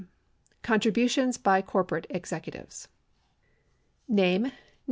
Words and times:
Contributions 0.63 1.37
by 1.37 1.61
Corporate 1.61 2.07
Executives 2.09 2.87
Pre 4.09 4.15
Apr. 4.15 4.51